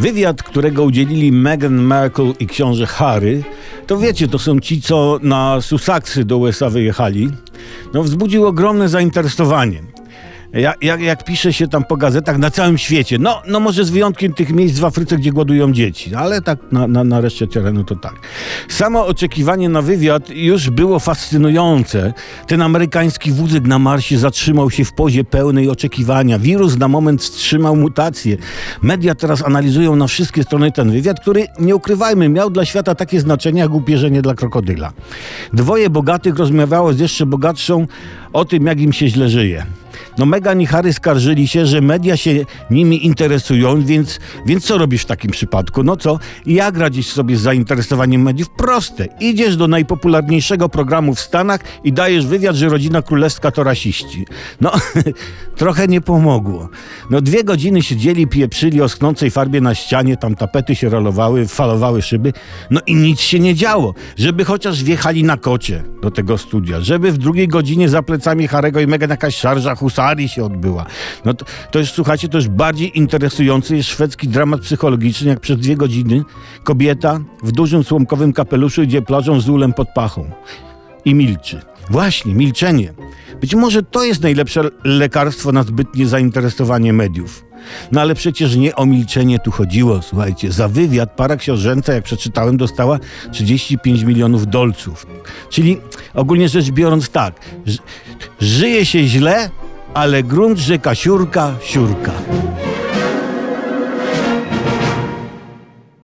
Wywiad, 0.00 0.42
którego 0.42 0.84
udzielili 0.84 1.32
Meghan 1.32 1.74
Markle 1.74 2.32
i 2.40 2.46
książę 2.46 2.86
Harry, 2.86 3.42
to 3.86 3.98
wiecie, 3.98 4.28
to 4.28 4.38
są 4.38 4.60
ci, 4.60 4.82
co 4.82 5.18
na 5.22 5.60
Susseksy 5.60 6.24
do 6.24 6.38
USA 6.38 6.70
wyjechali, 6.70 7.30
no 7.94 8.02
wzbudził 8.02 8.46
ogromne 8.46 8.88
zainteresowanie. 8.88 9.82
Jak, 10.52 10.82
jak, 10.82 11.00
jak 11.00 11.24
pisze 11.24 11.52
się 11.52 11.68
tam 11.68 11.84
po 11.84 11.96
gazetach 11.96 12.38
na 12.38 12.50
całym 12.50 12.78
świecie, 12.78 13.18
no, 13.18 13.42
no 13.46 13.60
może 13.60 13.84
z 13.84 13.90
wyjątkiem 13.90 14.32
tych 14.32 14.52
miejsc 14.52 14.78
w 14.78 14.84
Afryce, 14.84 15.16
gdzie 15.16 15.32
głodują 15.32 15.72
dzieci, 15.72 16.14
ale 16.14 16.42
tak 16.42 16.58
na, 16.72 16.86
na, 16.86 17.04
na 17.04 17.20
reszcie 17.20 17.46
terenu 17.46 17.84
to 17.84 17.96
tak. 17.96 18.14
Samo 18.68 19.06
oczekiwanie 19.06 19.68
na 19.68 19.82
wywiad 19.82 20.30
już 20.30 20.70
było 20.70 20.98
fascynujące. 20.98 22.12
Ten 22.46 22.62
amerykański 22.62 23.32
wózek 23.32 23.66
na 23.66 23.78
Marsie 23.78 24.18
zatrzymał 24.18 24.70
się 24.70 24.84
w 24.84 24.92
pozie 24.92 25.24
pełnej 25.24 25.70
oczekiwania. 25.70 26.38
Wirus 26.38 26.78
na 26.78 26.88
moment 26.88 27.22
wstrzymał 27.22 27.76
mutację. 27.76 28.36
Media 28.82 29.14
teraz 29.14 29.44
analizują 29.44 29.96
na 29.96 30.06
wszystkie 30.06 30.42
strony 30.42 30.72
ten 30.72 30.90
wywiad, 30.90 31.20
który, 31.20 31.46
nie 31.58 31.76
ukrywajmy, 31.76 32.28
miał 32.28 32.50
dla 32.50 32.64
świata 32.64 32.94
takie 32.94 33.20
znaczenie 33.20 33.60
jak 33.60 33.74
upierzenie 33.74 34.22
dla 34.22 34.34
krokodyla. 34.34 34.92
Dwoje 35.52 35.90
bogatych 35.90 36.36
rozmawiało 36.36 36.92
z 36.92 37.00
jeszcze 37.00 37.26
bogatszą 37.26 37.86
o 38.32 38.44
tym, 38.44 38.66
jak 38.66 38.80
im 38.80 38.92
się 38.92 39.08
źle 39.08 39.28
żyje. 39.28 39.66
No 40.18 40.26
Meghan 40.26 40.60
i 40.60 40.66
Harry 40.66 40.92
skarżyli 40.92 41.48
się, 41.48 41.66
że 41.66 41.80
media 41.80 42.16
się 42.16 42.44
nimi 42.70 43.06
interesują, 43.06 43.84
więc, 43.84 44.20
więc 44.46 44.64
co 44.64 44.78
robisz 44.78 45.02
w 45.02 45.06
takim 45.06 45.30
przypadku? 45.30 45.82
No 45.82 45.96
co? 45.96 46.18
Jak 46.46 46.76
radzisz 46.76 47.06
sobie 47.06 47.36
z 47.36 47.40
zainteresowaniem 47.40 48.22
mediów? 48.22 48.50
Proste. 48.50 49.06
Idziesz 49.20 49.56
do 49.56 49.68
najpopularniejszego 49.68 50.68
programu 50.68 51.14
w 51.14 51.20
Stanach 51.20 51.60
i 51.84 51.92
dajesz 51.92 52.26
wywiad, 52.26 52.56
że 52.56 52.68
rodzina 52.68 53.02
królewska 53.02 53.50
to 53.50 53.64
rasiści. 53.64 54.26
No, 54.60 54.72
trochę 55.56 55.88
nie 55.88 56.00
pomogło. 56.00 56.68
No 57.10 57.20
dwie 57.20 57.44
godziny 57.44 57.82
siedzieli, 57.82 58.26
pieprzyli 58.26 58.82
o 58.82 58.88
schnącej 58.88 59.30
farbie 59.30 59.60
na 59.60 59.74
ścianie, 59.74 60.16
tam 60.16 60.34
tapety 60.34 60.74
się 60.74 60.88
rolowały, 60.88 61.46
falowały 61.46 62.02
szyby, 62.02 62.32
no 62.70 62.80
i 62.86 62.94
nic 62.94 63.20
się 63.20 63.40
nie 63.40 63.54
działo. 63.54 63.94
Żeby 64.16 64.44
chociaż 64.44 64.84
wjechali 64.84 65.24
na 65.24 65.36
kocie 65.36 65.82
do 66.02 66.10
tego 66.10 66.38
studia, 66.38 66.80
żeby 66.80 67.12
w 67.12 67.18
drugiej 67.18 67.48
godzinie 67.48 67.88
za 67.88 68.02
plecami 68.02 68.48
Harego 68.48 68.80
i 68.80 68.86
Meghan 68.86 69.10
jakaś 69.10 69.36
szarża 69.36 69.74
husarii 69.80 70.28
się 70.28 70.44
odbyła. 70.44 70.86
No 71.24 71.34
to, 71.34 71.44
to 71.70 71.78
już, 71.78 71.92
słuchajcie, 71.92 72.28
to 72.28 72.38
już 72.38 72.48
bardziej 72.48 72.98
interesujący 72.98 73.76
jest 73.76 73.88
szwedzki 73.88 74.28
dramat 74.28 74.60
psychologiczny, 74.60 75.28
jak 75.28 75.40
przez 75.40 75.58
dwie 75.58 75.76
godziny 75.76 76.22
kobieta 76.64 77.20
w 77.42 77.52
dużym 77.52 77.84
słomkowym 77.84 78.32
kapeluszu 78.32 78.82
idzie 78.82 79.02
plażą 79.02 79.40
z 79.40 79.48
ulem 79.48 79.72
pod 79.72 79.88
pachą 79.94 80.30
i 81.04 81.14
milczy. 81.14 81.60
Właśnie, 81.90 82.34
milczenie. 82.34 82.92
Być 83.40 83.54
może 83.54 83.82
to 83.82 84.04
jest 84.04 84.22
najlepsze 84.22 84.62
lekarstwo 84.84 85.52
na 85.52 85.62
zbytnie 85.62 86.06
zainteresowanie 86.06 86.92
mediów. 86.92 87.44
No 87.92 88.00
ale 88.00 88.14
przecież 88.14 88.56
nie 88.56 88.76
o 88.76 88.86
milczenie 88.86 89.38
tu 89.38 89.50
chodziło, 89.50 90.02
słuchajcie. 90.02 90.52
Za 90.52 90.68
wywiad 90.68 91.16
para 91.16 91.36
książęca, 91.36 91.92
jak 91.92 92.04
przeczytałem, 92.04 92.56
dostała 92.56 92.98
35 93.32 94.02
milionów 94.02 94.46
dolców. 94.46 95.06
Czyli 95.50 95.78
ogólnie 96.14 96.48
rzecz 96.48 96.70
biorąc 96.70 97.08
tak, 97.08 97.40
żyje 98.40 98.86
się 98.86 99.04
źle, 99.04 99.50
ale 99.94 100.22
grunt 100.22 100.58
rzeka 100.58 100.94
siurka, 100.94 101.54
siurka. 101.62 102.12